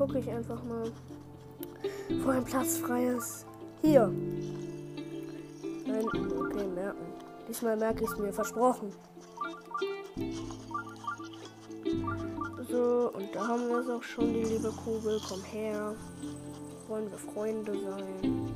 [0.05, 0.91] Gucke ich einfach mal
[2.23, 3.45] wo ein Platz frei ist.
[3.81, 4.11] Hier.
[5.85, 7.05] Nein, okay, merken.
[7.47, 8.91] Diesmal merke ich es mir, versprochen.
[12.69, 15.21] So, und da haben wir es auch schon, die liebe Kugel.
[15.27, 15.95] Komm her.
[16.89, 18.51] Wollen wir Freunde sein?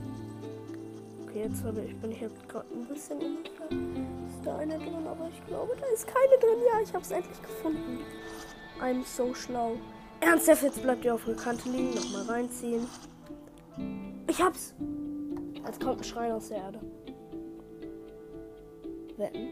[1.24, 3.70] Okay, jetzt habe ich, bin ich jetzt gerade ein bisschen unsicher.
[3.70, 5.08] Ist da eine drin?
[5.08, 6.60] Aber ich glaube, da ist keine drin.
[6.70, 8.00] Ja, ich habe es endlich gefunden.
[8.82, 9.78] I'm so schlau.
[10.20, 11.94] Ernsthaft, jetzt bleibt ihr auf der Kante liegen.
[11.96, 12.88] Nochmal reinziehen.
[14.28, 14.74] Ich hab's.
[15.66, 16.80] Jetzt kommt ein Schrein aus der Erde.
[19.18, 19.48] Wetten.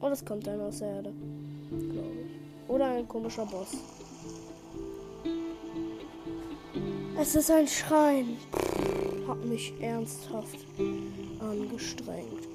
[0.00, 1.12] Und es kommt einer aus der Erde.
[1.68, 2.70] Glaube ich.
[2.70, 3.76] Oder ein komischer Boss.
[7.18, 8.36] Es ist ein Schrein.
[9.28, 10.58] Hat mich ernsthaft
[11.40, 12.48] angestrengt.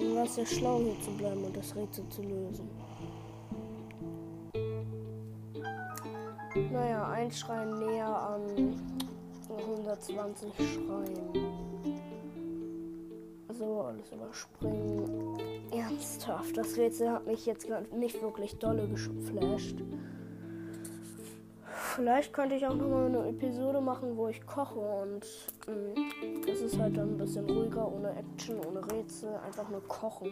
[0.00, 2.68] Und war ja schlau, hier zu bleiben und das Rätsel zu lösen.
[6.72, 8.76] Naja, ein Schrein näher an
[9.48, 11.60] 120 Schreien.
[13.58, 15.38] So, alles überspringen.
[15.72, 19.76] Ernsthaft, das Rätsel hat mich jetzt nicht wirklich dolle geflasht.
[21.96, 25.26] Vielleicht könnte ich auch noch mal eine Episode machen, wo ich koche und
[25.66, 29.82] mh, mm, das ist halt dann ein bisschen ruhiger, ohne Action, ohne Rätsel, einfach nur
[29.88, 30.30] kochen.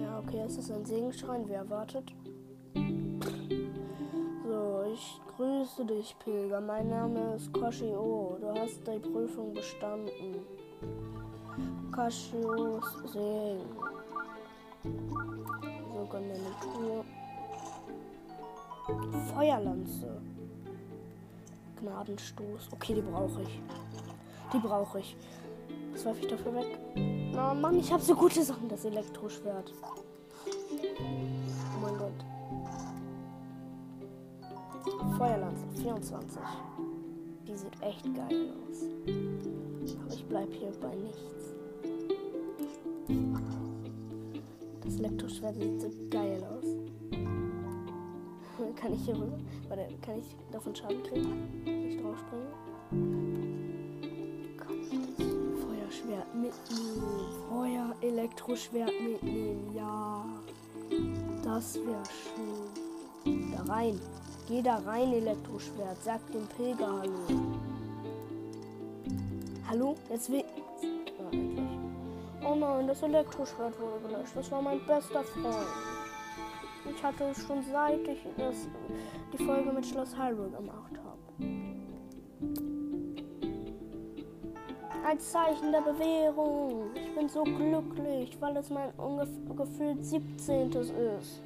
[0.00, 2.12] Ja, okay, es ist ein Segenschrein, wie erwartet.
[4.98, 6.58] Ich grüße dich, Pilger.
[6.58, 8.38] Mein Name ist Koshio.
[8.40, 10.36] Du hast die Prüfung bestanden.
[11.92, 13.60] Kashios Segen.
[15.92, 17.04] Sogar eine Tour.
[19.34, 20.18] Feuerlanze.
[21.78, 22.68] Gnadenstoß.
[22.72, 23.60] Okay, die brauche ich.
[24.50, 25.14] Die brauche ich.
[25.92, 26.78] Was werfe ich dafür weg?
[27.34, 28.66] Na oh Mann, ich habe so gute Sachen.
[28.66, 29.74] Das Elektroschwert.
[35.86, 36.42] 24.
[37.46, 38.82] Die sieht echt geil aus.
[40.00, 41.54] Aber ich bleib hier bei nichts.
[44.82, 46.64] Das Elektroschwert sieht so geil aus.
[48.74, 49.38] Kann ich hier rüber?
[49.68, 51.62] Warte, kann ich davon Schaden kriegen?
[51.64, 52.50] Wenn ich drauf springe?
[54.56, 55.26] Kann ich das
[55.62, 57.30] Feuerschwert mitnehmen?
[57.48, 60.24] Feuer, Elektroschwert mitnehmen, ja.
[61.44, 63.52] Das wäre schön.
[63.52, 64.00] Da rein.
[64.48, 66.00] Geh da rein, Elektroschwert.
[66.04, 67.56] Sag dem Pilger Hallo.
[69.68, 69.96] Hallo?
[70.08, 70.44] Jetzt will.
[71.18, 72.48] Ja.
[72.48, 74.36] Oh nein, das Elektroschwert wurde gelöscht.
[74.36, 75.56] Das war mein bester Freund.
[76.94, 78.68] Ich hatte es schon seit ich das,
[79.32, 81.18] die Folge mit Schloss Hyrule gemacht habe.
[85.04, 86.90] Ein Zeichen der Bewährung.
[86.94, 90.70] Ich bin so glücklich, weil es mein ungefähr 17.
[90.70, 91.42] ist.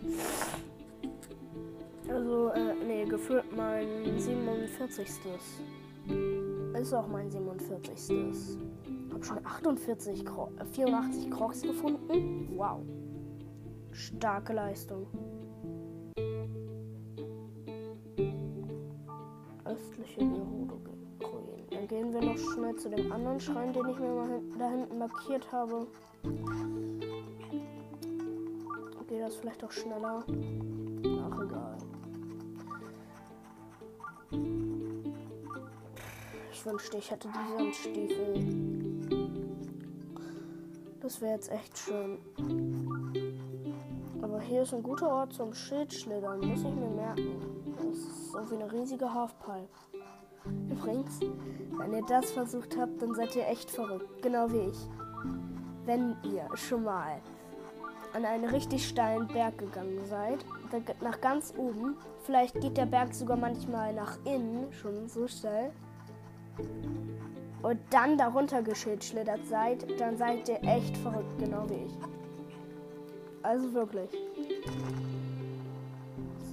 [2.21, 5.09] Also, äh, nee, gefühlt mein 47.
[6.75, 8.59] Ist auch mein 47.
[9.11, 12.51] Hab schon 48, Kro 84 äh, Crocs gefunden.
[12.57, 12.83] Wow.
[13.93, 15.07] Starke Leistung.
[19.65, 21.71] Östliche Gerudo-Ruinen.
[21.71, 24.99] Dann gehen wir noch schnell zu dem anderen Schrein, den ich mir mal da hinten
[24.99, 25.87] markiert habe.
[29.09, 30.23] Geht das vielleicht auch schneller?
[36.61, 38.45] Ich wünschte, ich hätte die Sandstiefel.
[41.01, 42.19] Das wäre jetzt echt schön.
[44.21, 47.65] Aber hier ist ein guter Ort zum Schildschlittern, muss ich mir merken.
[47.79, 49.71] Das ist so wie eine riesige Halfpipe.
[50.69, 51.21] Übrigens,
[51.79, 54.23] wenn ihr das versucht habt, dann seid ihr echt verrückt.
[54.23, 54.87] Genau wie ich.
[55.87, 57.23] Wenn ihr schon mal
[58.13, 60.45] an einen richtig steilen Berg gegangen seid,
[61.01, 65.73] nach ganz oben, vielleicht geht der Berg sogar manchmal nach innen, schon so steil,
[67.63, 71.99] und dann darunter geschlittert seid, dann seid ihr echt verrückt, genau wie ich.
[73.43, 74.11] Also wirklich.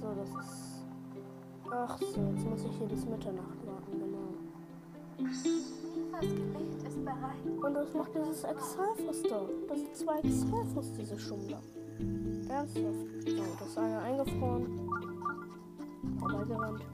[0.00, 0.84] So, das ist.
[1.70, 4.28] Ach so, jetzt muss ich hier bis Mitternacht warten, genau.
[7.66, 9.40] Und was macht dieses Exalfus da?
[9.68, 11.60] Das sind zwei Exalfus, diese Schummler.
[12.48, 13.06] Ernsthaft.
[13.26, 14.88] So, das ist einer eingefroren.
[16.18, 16.84] Vorbeigerannt.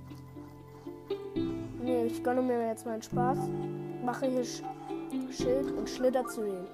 [1.85, 3.39] Nee, ich gönne mir jetzt meinen Spaß.
[4.03, 4.63] Mache hier Sch
[5.31, 6.67] Schild und schlitter zu ihm.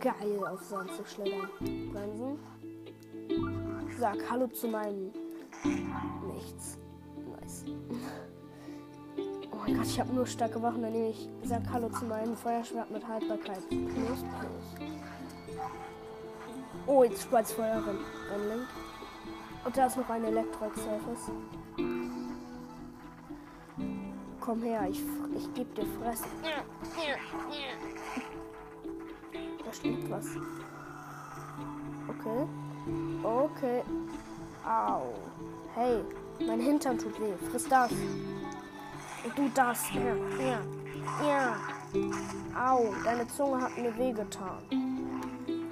[0.00, 1.48] Geil, auf Sand zu schlittern.
[1.92, 2.38] Bremsen.
[4.00, 5.12] Sag Hallo zu meinem
[6.34, 6.78] Nichts.
[7.40, 7.64] Nice.
[9.52, 10.82] Oh mein Gott, ich habe nur starke Waffen.
[10.82, 13.68] Dann nehme ich Sag Hallo zu meinem Feuerschwert mit Haltbarkeit.
[13.68, 14.90] Plus, plus.
[16.88, 17.98] Oh, jetzt spreizt Feuer rein.
[19.64, 21.30] Und da ist noch ein Elektro-Excelfus.
[24.44, 25.00] Komm her, ich,
[25.36, 26.26] ich geb dir Fressen.
[29.64, 30.26] Da steht was.
[32.08, 32.48] Okay.
[33.22, 33.82] Okay.
[34.66, 35.14] Au.
[35.74, 36.04] Hey,
[36.44, 37.34] mein Hintern tut weh.
[37.50, 37.92] Friss das.
[37.92, 39.84] Und du das.
[39.94, 40.58] Ja, ja,
[41.24, 41.56] ja.
[42.72, 44.58] Au, deine Zunge hat mir wehgetan.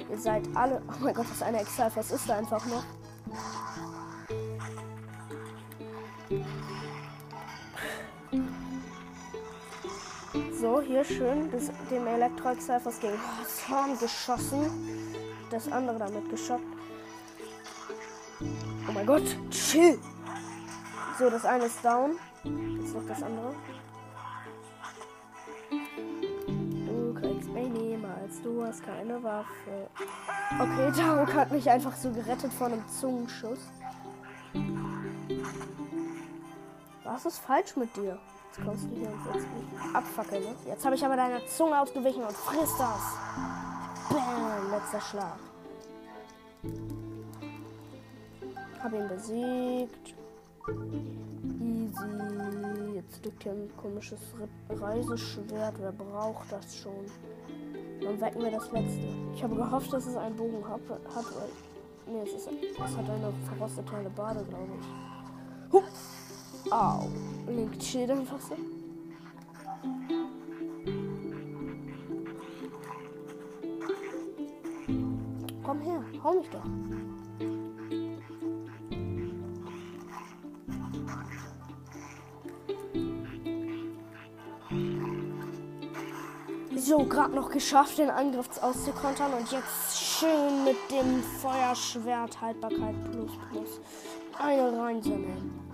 [0.09, 0.81] Ihr seid alle.
[0.89, 1.59] Oh mein Gott, das ist eine.
[1.95, 2.85] Was ist da einfach noch?
[10.61, 13.19] So, hier schön das, dem Elektro-Exalfers gegen
[13.71, 14.67] Horn geschossen.
[15.51, 16.63] Das andere damit geschockt.
[18.87, 19.99] Oh mein Gott, chill!
[21.19, 22.19] So, das eine ist down.
[22.45, 23.55] Jetzt noch das andere.
[25.71, 29.89] Du kriegst mich niemals, du hast keine Waffe.
[30.59, 33.61] Okay, Tarok hat mich einfach so gerettet vor einem Zungenschuss.
[37.03, 38.19] Was ist falsch mit dir?
[38.51, 40.55] Jetzt kommst du hier und mich abfackeln, ne?
[40.67, 43.17] Jetzt habe ich aber deiner Zunge ausgewichen und frisst das.
[44.09, 45.39] Bam, letzter Schlag.
[48.83, 50.15] Hab ihn besiegt.
[51.61, 52.95] Easy.
[52.95, 54.21] Jetzt liegt hier ein komisches
[54.69, 55.75] Reiseschwert.
[55.79, 57.07] Wer braucht das schon?
[58.03, 59.07] Dann wecken wir das letzte.
[59.33, 61.49] Ich habe gehofft, dass es einen Bogen hat, hat weil.
[62.13, 65.73] Nee, es, ist, es hat eine verrostete Bade, glaube ich.
[65.73, 65.83] Huh.
[66.73, 67.09] Au.
[67.47, 68.57] Link chillt einfach so.
[75.63, 76.65] Komm her, hau mich doch.
[86.77, 93.31] So, gerade noch geschafft, den Angriff auszukontern und jetzt schön mit dem Feuerschwert Haltbarkeit plus
[93.51, 93.81] plus
[94.39, 95.70] eine reinsammeln.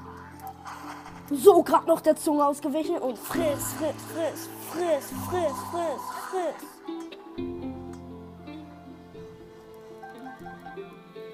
[1.30, 6.76] So, gerade noch der Zunge ausgewichen und friss, friss, friss, friss, friss, friss, friss.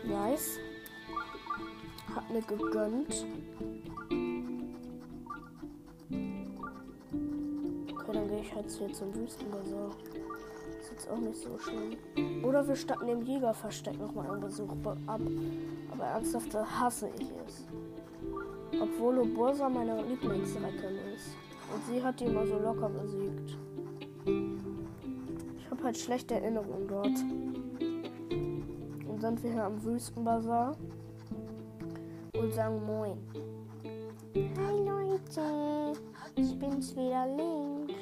[0.04, 0.58] Nice.
[2.14, 3.26] Hat mir gegönnt.
[7.90, 9.90] Okay, dann gehe ich halt hier zum Wüstenbasar.
[10.80, 11.98] Ist jetzt auch nicht so schlimm.
[12.42, 14.72] Oder wir statten dem Jägerversteck nochmal einen Besuch
[15.06, 15.20] ab.
[15.90, 17.66] Aber ernsthaft hasse ich es.
[18.82, 21.36] Obwohl Obursa meine Lieblingsreckin ist.
[21.72, 23.56] Und sie hat die immer so locker besiegt.
[25.56, 27.06] Ich habe halt schlechte Erinnerungen dort.
[29.06, 30.76] Und sind wir hier am Wüstenbazar
[32.36, 33.18] und sagen Moin.
[34.34, 35.92] Hi Leute,
[36.34, 37.92] ich bin's wieder Link.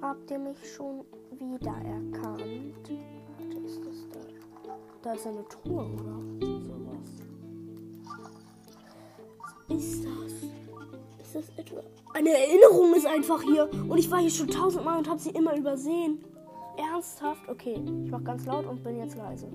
[0.00, 1.04] Habt ihr mich schon
[1.38, 2.90] wieder erkannt?
[3.38, 4.74] Warte, ist das da?
[5.02, 6.71] Da ist eine Truhe, oder?
[9.82, 10.32] Ist das?
[11.26, 11.82] Ist das etwa.
[12.14, 13.68] Eine Erinnerung ist einfach hier.
[13.88, 16.24] Und ich war hier schon tausendmal und habe sie immer übersehen.
[16.76, 17.48] Ernsthaft?
[17.48, 19.48] Okay, ich mach ganz laut und bin jetzt leise.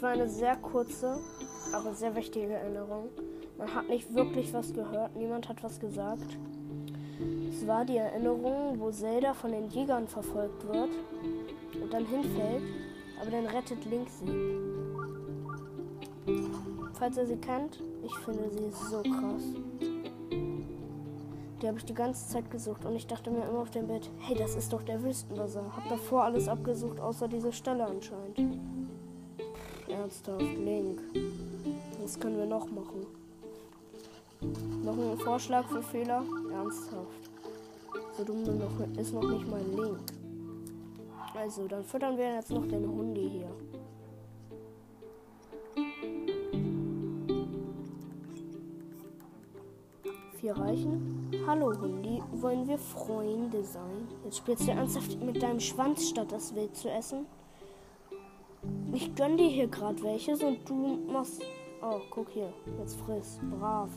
[0.00, 1.18] Das war eine sehr kurze,
[1.74, 3.10] aber sehr wichtige Erinnerung.
[3.58, 6.38] Man hat nicht wirklich was gehört, niemand hat was gesagt.
[7.50, 10.88] Es war die Erinnerung, wo Zelda von den Jägern verfolgt wird
[11.82, 12.62] und dann hinfällt,
[13.20, 14.56] aber dann rettet Link sie.
[16.94, 19.44] Falls ihr sie kennt, ich finde sie ist so krass.
[21.60, 24.10] Die habe ich die ganze Zeit gesucht und ich dachte mir immer auf dem Bett,
[24.20, 25.76] hey, das ist doch der Wüstenbazar.
[25.76, 28.38] Hab davor alles abgesucht, außer diese Stelle anscheinend.
[30.10, 31.00] Ernsthaft, Link.
[32.02, 33.06] Was können wir noch machen?
[34.82, 36.24] Noch ein Vorschlag für Fehler?
[36.52, 37.30] Ernsthaft.
[38.16, 40.00] So dumm noch, ist noch nicht mal Link.
[41.32, 43.50] Also, dann füttern wir jetzt noch den Hundi hier.
[50.40, 51.30] Vier reichen.
[51.46, 54.08] Hallo Hundi, wollen wir Freunde sein?
[54.24, 57.26] Jetzt spielst du ernsthaft mit deinem Schwanz, statt das Wild zu essen?
[58.92, 61.42] Ich gönn dir hier gerade welches und du machst.
[61.82, 62.52] Oh, guck hier.
[62.78, 63.38] Jetzt friss.
[63.58, 63.88] Brav.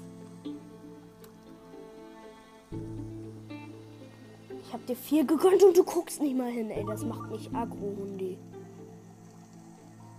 [4.62, 6.86] Ich hab dir vier gegönnt und du guckst nicht mal hin, ey.
[6.86, 8.38] Das macht mich aggro, Hundi.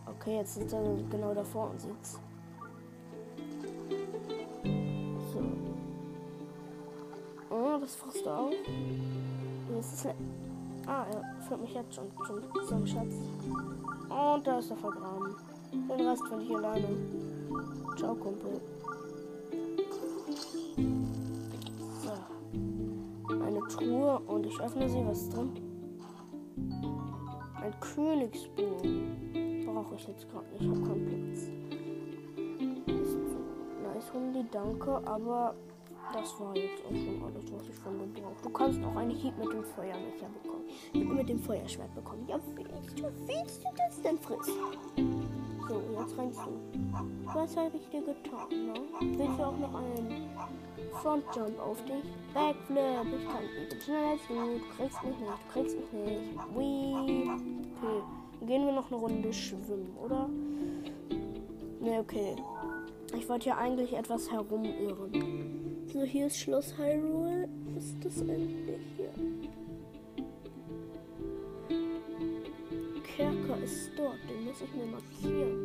[0.07, 2.20] Okay, jetzt sitzt er genau davor und sitzt.
[5.33, 5.43] So.
[7.51, 8.53] Oh, das frisst du auch.
[9.75, 10.14] Jetzt ist er.
[10.87, 12.07] Ah, er führt mich jetzt schon
[12.68, 13.14] zum Schatz.
[14.15, 15.35] Und da ist er vergraben.
[15.73, 16.89] Den Rest finde ich alleine.
[17.97, 18.61] Ciao, Kumpel.
[22.03, 23.35] So.
[23.43, 25.05] Eine Truhe und ich öffne sie.
[25.05, 25.51] Was ist drin?
[27.61, 29.65] Ein Königsbogen.
[29.67, 30.62] Brauche ich jetzt gerade nicht.
[30.62, 31.49] Ich habe keinen Platz.
[33.83, 35.03] Nice Hundi, danke.
[35.07, 35.55] Aber
[36.15, 38.43] das war jetzt auch schon alles, was ich von dir brauche.
[38.43, 41.17] Du kannst auch eine Hieb mit dem Feuermecher bekommen.
[41.17, 42.25] Mit dem Feuerschwert bekommen.
[42.29, 44.47] Ja, willst du, willst du das denn friss?
[44.47, 46.53] So, jetzt rennst du.
[47.35, 48.75] Was habe ich dir getan, ne?
[49.01, 50.29] Willst du auch noch einen
[50.93, 52.05] Frontjump auf dich?
[52.33, 54.61] Backflip, ich kann, ich bin schneller als du.
[54.77, 56.39] Kriegst mich nicht, kriegst mich nicht.
[56.57, 57.31] Wee.
[57.77, 60.29] Okay, gehen wir noch eine Runde schwimmen, oder?
[61.81, 62.37] Ne, okay.
[63.17, 65.54] Ich wollte ja eigentlich etwas herumirren.
[65.95, 67.49] So, hier ist Schloss Hyrule.
[67.79, 69.13] Ist das endlich hier?
[73.05, 74.19] Kerker ist dort.
[74.29, 75.57] Den muss ich mir markieren.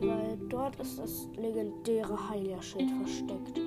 [0.00, 3.60] Weil dort ist das legendäre Heilerschild versteckt.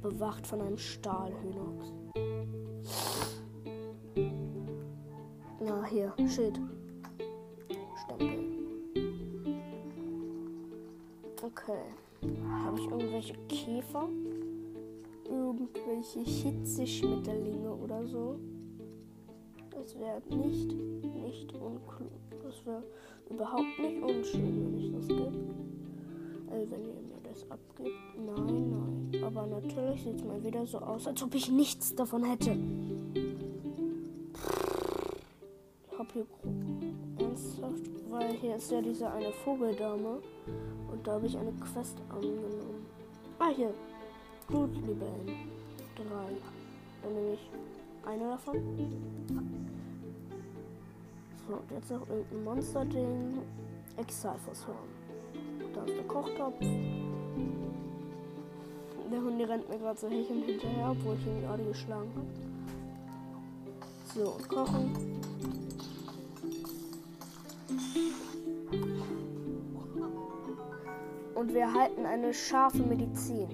[0.00, 1.92] Bewacht von einem Stahlhühnox.
[5.58, 6.60] Na, hier, Schild.
[8.04, 8.38] Stempel.
[11.42, 11.82] Okay.
[12.22, 14.08] Habe ich irgendwelche Käfer?
[15.28, 18.38] Irgendwelche Hitzeschmetterlinge oder so?
[19.70, 22.10] Das wäre nicht, nicht unklug.
[22.42, 22.82] Das wäre
[23.30, 25.32] überhaupt nicht unschön, wenn ich das gebe.
[26.50, 27.90] Also wenn ihr mir das abgibt.
[28.16, 29.24] Nein, nein.
[29.24, 32.56] Aber natürlich sieht es mal wieder so aus, als ob ich nichts davon hätte.
[35.92, 36.26] Ich hab hier
[37.38, 40.20] ernsthaft, weil hier ist ja diese eine Vogeldame.
[40.90, 42.86] Und da habe ich eine Quest angenommen.
[43.38, 43.72] Ah, hier.
[44.48, 45.26] Blutlibellen.
[45.94, 46.36] Drei.
[47.02, 47.50] Dann nehme ich
[48.06, 48.56] eine davon.
[51.46, 53.38] So, und jetzt noch irgendein Monster-Ding.
[53.96, 54.76] Exalphos-Horn.
[55.74, 56.60] Da ist der Kochtopf.
[59.10, 62.26] Der Hund rennt mir gerade so hechelnd hinterher, obwohl ich ihn gerade geschlagen habe.
[64.14, 65.17] So, und kochen.
[71.48, 73.48] Und wir erhalten eine scharfe Medizin.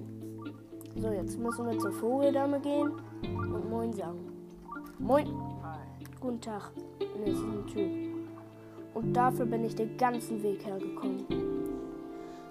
[0.97, 2.90] So, jetzt müssen wir zur Vogeldame gehen
[3.22, 4.18] und Moin sagen.
[4.99, 5.28] Moin.
[6.20, 6.72] Guten Tag.
[6.99, 8.26] Ne, es ist ein Typ.
[8.95, 11.24] Und dafür bin ich den ganzen Weg hergekommen.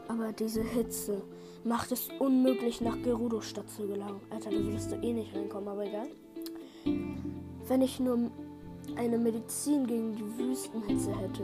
[0.07, 1.21] Aber diese Hitze
[1.65, 4.21] macht es unmöglich, nach Gerudo-Stadt zu gelangen.
[4.29, 6.07] Alter, da würdest du eh nicht reinkommen, aber egal.
[7.67, 8.31] Wenn ich nur
[8.95, 11.43] eine Medizin gegen die Wüstenhitze hätte.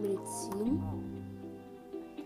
[0.00, 0.82] Medizin?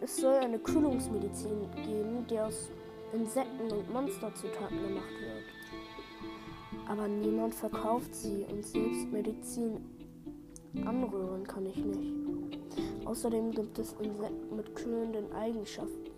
[0.01, 2.71] Es soll eine Kühlungsmedizin geben, die aus
[3.13, 6.89] Insekten und Monster zutaten gemacht wird.
[6.89, 9.81] Aber niemand verkauft sie und selbst Medizin
[10.85, 12.15] anrühren kann ich nicht.
[13.05, 16.11] Außerdem gibt es Insekten mit kühlenden Eigenschaften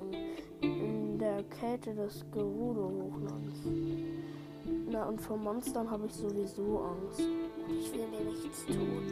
[0.61, 3.61] in der Kälte des Gerudo-Hochlands.
[4.91, 7.20] Na und vor Monstern habe ich sowieso Angst.
[7.68, 9.03] Ich will dir nichts tun.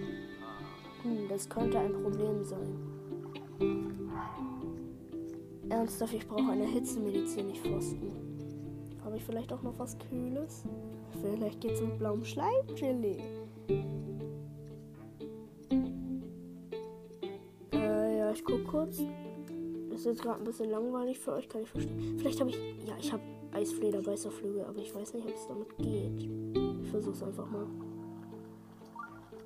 [1.03, 2.97] Hm, das könnte ein Problem sein.
[5.68, 8.12] Ernsthaft, ich brauche eine Hitzemedizin, nicht Pfosten.
[9.04, 10.64] Habe ich vielleicht auch noch was Kühles?
[11.22, 13.22] Vielleicht geht's mit blauem Schleimgelee.
[17.72, 19.02] Äh, ja, ich guck kurz.
[19.92, 22.16] Ist jetzt gerade ein bisschen langweilig für euch, kann ich verstehen.
[22.18, 22.56] Vielleicht habe ich.
[22.86, 26.28] Ja, ich habe Eisflederbeißerflügel, aber ich weiß nicht, ob es damit geht.
[26.82, 27.66] Ich versuch's einfach mal.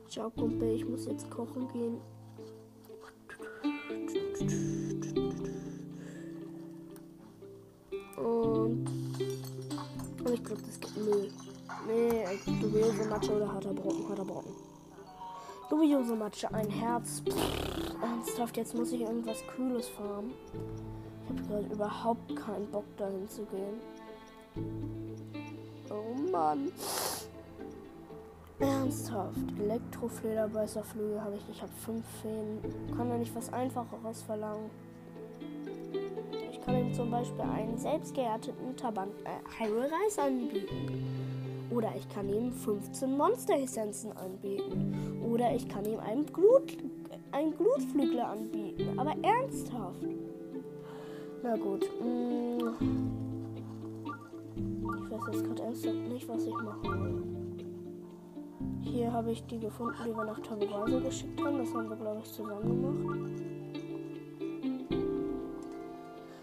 [0.08, 1.98] Ciao, Kumpel, ich muss jetzt kochen gehen.
[8.16, 8.86] Und.
[10.24, 11.30] Und ich glaube, das gibt Müll.
[11.86, 12.24] Nee,
[12.60, 14.52] dubiose Matsche oder harter Brocken, harter Brocken.
[15.68, 17.22] Dubiose Matsche, ein Herz.
[17.28, 20.32] Pff, ernsthaft, jetzt muss ich irgendwas Kühles farmen.
[21.24, 23.80] Ich habe gerade überhaupt keinen Bock dahin zu gehen.
[25.90, 26.70] Oh Mann.
[28.62, 29.38] Ernsthaft.
[29.60, 31.42] Elektroflederbeißerflügel habe ich.
[31.50, 32.60] Ich habe fünf Feen.
[32.96, 34.70] Kann da nicht was Einfacheres verlangen?
[36.50, 41.68] Ich kann ihm zum Beispiel einen selbstgeernteten Taban äh, Hyrule Reis anbieten.
[41.70, 45.22] Oder ich kann ihm 15 Monster-Essenzen anbieten.
[45.28, 46.76] Oder ich kann ihm einen, Glut,
[47.32, 48.96] einen Glutflügler anbieten.
[48.96, 50.06] Aber ernsthaft.
[51.42, 51.90] Na gut.
[52.00, 52.58] Mm.
[54.54, 57.41] Ich weiß jetzt gerade ernsthaft nicht, was ich machen will.
[58.82, 61.58] Hier habe ich die gefunden, die wir nach Tabugase geschickt haben.
[61.58, 63.42] Das haben wir, glaube ich, zusammen gemacht.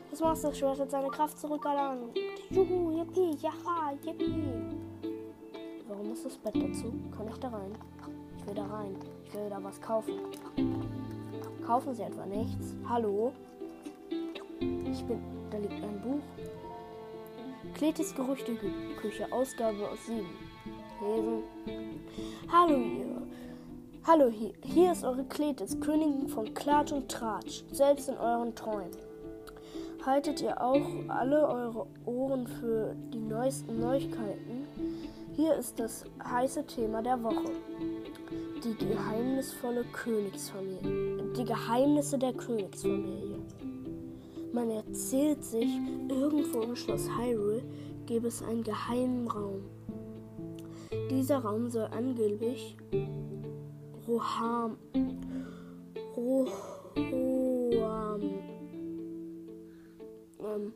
[0.10, 2.18] Das Monster-Schwert hat seine Kraft zurückerlangt.
[2.50, 4.54] Juhu, yippie, jaha, yippie.
[5.88, 6.94] Warum ist das Bett dazu?
[7.16, 7.72] Kann ich da rein?
[8.38, 8.96] Ich will da rein.
[9.26, 10.16] Ich will da was kaufen.
[11.66, 12.76] Kaufen Sie etwa nichts?
[12.88, 13.34] Hallo?
[14.60, 15.22] Ich bin.
[15.52, 16.24] Da liegt ein Buch.
[17.76, 20.26] Kletis Gerüchteküche, Ausgabe aus 7.
[21.02, 21.43] Lesen.
[22.52, 23.22] Hallo ihr.
[24.04, 24.52] Hallo hier.
[24.64, 28.97] Hier ist eure Kletis, Königin von Klatsch und Tratsch, selbst in euren Träumen.
[30.06, 34.68] Haltet ihr auch alle eure Ohren für die neuesten Neuigkeiten?
[35.36, 37.52] Hier ist das heiße Thema der Woche.
[38.64, 41.34] Die geheimnisvolle Königsfamilie.
[41.38, 43.39] Die Geheimnisse der Königsfamilie.
[44.52, 45.70] Man erzählt sich,
[46.10, 47.64] irgendwo im Schloss Hyrule
[48.06, 49.62] gäbe es einen geheimen Raum.
[51.10, 52.78] Dieser Raum soll angeblich
[54.07, 54.78] Roham,
[56.16, 58.22] Roham,
[60.39, 60.74] ähm,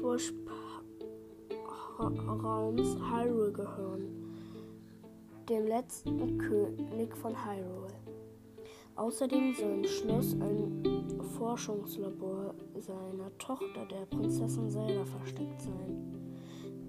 [0.00, 0.32] Bush
[1.98, 4.02] Raums Hyrule gehören,
[5.48, 7.92] dem letzten König von Hyrule.
[8.96, 10.82] Außerdem soll im Schloss ein
[11.36, 16.17] Forschungslabor seiner Tochter, der Prinzessin Zelda, versteckt sein.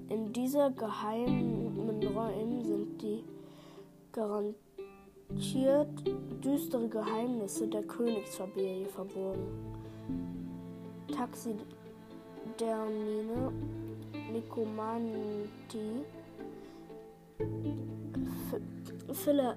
[0.09, 1.59] In dieser geheimen
[2.07, 3.23] Räumen sind die
[4.11, 4.57] garantiert
[6.43, 9.47] düstere Geheimnisse der Königsfamilie verborgen.
[11.15, 11.61] Taxidermine,
[14.31, 16.03] Nikomanti,
[19.13, 19.55] Phila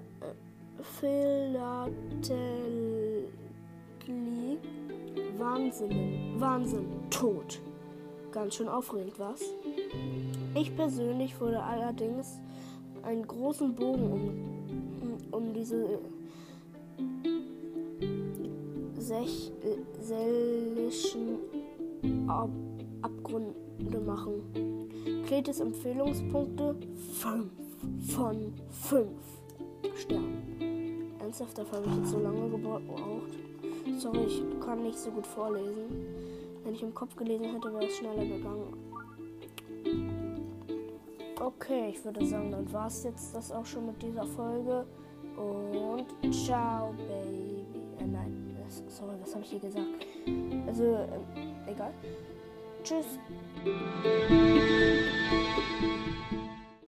[1.00, 1.92] Philatelli,
[5.38, 7.61] Wahnsinn, Wahnsinn, Tod.
[8.32, 9.42] Ganz schön aufregend, was?
[10.55, 12.38] Ich persönlich würde allerdings
[13.03, 14.34] einen großen Bogen
[15.00, 15.98] um, um diese
[18.98, 21.38] sächlichen
[22.28, 22.50] Ab
[23.03, 24.88] Abgründe machen.
[25.26, 26.76] Kletes Empfehlungspunkte
[27.20, 27.46] 5
[28.09, 29.09] von 5
[29.96, 31.12] Sternen.
[31.18, 32.82] Ernsthaft, dafür habe ich jetzt so lange gebraucht.
[33.98, 36.07] Sorry, ich kann nicht so gut vorlesen.
[36.64, 38.91] Wenn ich im Kopf gelesen hätte, wäre es schneller gegangen.
[41.45, 44.86] Okay, ich würde sagen, dann war es jetzt das auch schon mit dieser Folge.
[45.36, 47.66] Und ciao, Baby.
[47.99, 49.88] Äh, nein, das, sorry, was habe ich hier gesagt?
[50.68, 51.09] Also, äh,
[51.66, 51.93] egal.
[52.84, 53.18] Tschüss.